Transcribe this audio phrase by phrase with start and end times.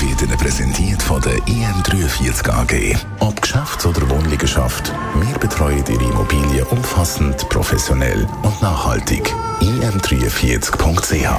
[0.00, 2.96] wird Ihnen präsentiert von der IM43 AG.
[3.20, 9.32] Ob Geschäfts- oder Wohnliegenschaft, wir betreuen Ihre Immobilie umfassend, professionell und nachhaltig.
[9.60, 11.30] im43.ch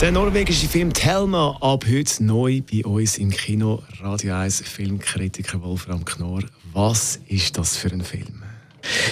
[0.00, 3.82] Der norwegische Film Thelma ab heute neu bei uns im Kino.
[4.00, 6.42] Radio 1 Filmkritiker Wolfram Knorr.
[6.72, 8.41] Was ist das für ein Film?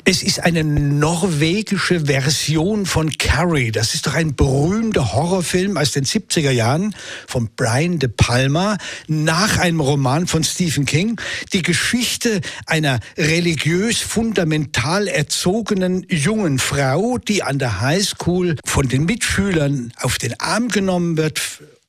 [0.04, 3.70] Es ist eine norwegische Version von Carrie.
[3.70, 6.94] Das ist doch ein berühmter Horrorfilm aus den 70er Jahren
[7.26, 11.20] von Brian De Palma nach einem Roman von Stephen King.
[11.52, 19.92] Die Geschichte einer religiös fundamental erzogenen jungen Frau, die an der Highschool von den Mitschülern
[20.00, 21.40] auf den Arm genommen wird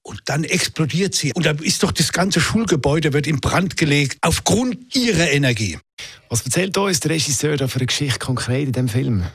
[0.03, 1.31] und dann explodiert sie.
[1.33, 5.77] Und da ist doch das ganze Schulgebäude wird in Brand gelegt aufgrund ihrer Energie.
[6.29, 9.25] Was erzählt uns der Regisseur da für eine Geschichte konkret in dem Film?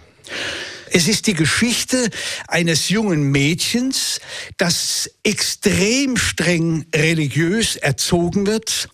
[0.91, 2.11] Es ist die Geschichte
[2.49, 4.21] eines jungen Mädchens,
[4.57, 8.89] das extrem streng religiös erzogen wird,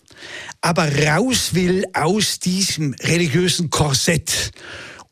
[0.61, 4.51] aber raus will aus diesem religiösen Korsett.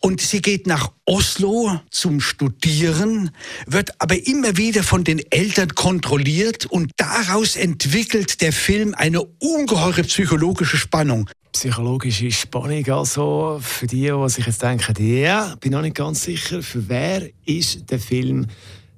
[0.04, 3.30] Und sie geht nach Oslo zum Studieren,
[3.68, 10.02] wird aber immer wieder von den Eltern kontrolliert und daraus entwickelt der Film eine ungeheure
[10.02, 11.30] psychologische Spannung.
[11.52, 16.64] Psychologische Spannung, also für die, die sich jetzt denken, ja, bin noch nicht ganz sicher,
[16.64, 18.48] für wer ist der Film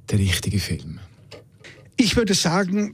[0.09, 1.00] der richtige Film?
[2.04, 2.94] Ich würde sagen,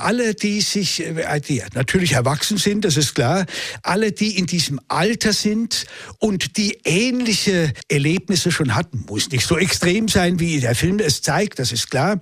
[0.00, 1.02] alle, die sich,
[1.48, 3.46] die natürlich erwachsen sind, das ist klar,
[3.82, 5.86] alle, die in diesem Alter sind
[6.18, 11.22] und die ähnliche Erlebnisse schon hatten, muss nicht so extrem sein, wie der Film es
[11.22, 12.20] zeigt, das ist klar,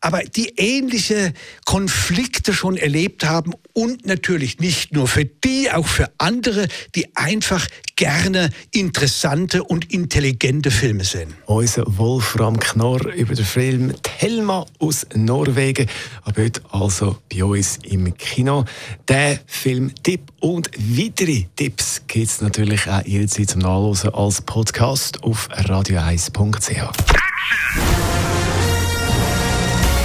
[0.00, 1.34] aber die ähnliche
[1.66, 7.66] Konflikte schon erlebt haben und natürlich nicht nur für die, auch für andere, die einfach
[7.96, 11.34] gerne interessante und intelligente Filme sehen.
[11.44, 15.06] Unser Wolfram Knorr über den Film Thelma aus
[15.42, 15.88] Norwegen.
[16.24, 18.64] Ab heute also bei uns im Kino.
[19.08, 25.48] Der Filmtipp und weitere Tipps gibt es natürlich auch jederzeit zum Nachlesen als Podcast auf
[25.50, 26.92] radio1.ch.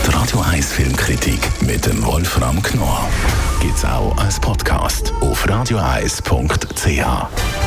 [0.06, 3.08] Die Radio 1 Filmkritik mit dem Wolfram Knorr
[3.62, 7.66] gibt es auch als Podcast auf radio1.ch.